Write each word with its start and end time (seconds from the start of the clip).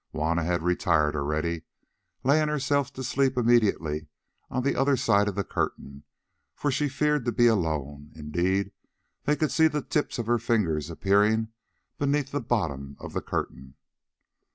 Juanna 0.13 0.43
had 0.43 0.63
retired 0.63 1.15
already, 1.15 1.61
laying 2.23 2.47
herself 2.47 2.91
to 2.93 3.03
sleep 3.03 3.37
immediately 3.37 4.07
on 4.49 4.63
the 4.63 4.75
other 4.75 4.97
side 4.97 5.27
of 5.27 5.35
the 5.35 5.43
curtain, 5.43 6.05
for 6.55 6.71
she 6.71 6.89
feared 6.89 7.23
to 7.25 7.31
be 7.31 7.45
alone; 7.45 8.11
indeed 8.15 8.71
they 9.25 9.35
could 9.35 9.51
see 9.51 9.67
the 9.67 9.83
tips 9.83 10.17
of 10.17 10.25
her 10.25 10.39
fingers 10.39 10.89
appearing 10.89 11.49
beneath 11.99 12.31
the 12.31 12.41
bottom 12.41 12.97
of 12.99 13.13
the 13.13 13.21
curtain. 13.21 13.75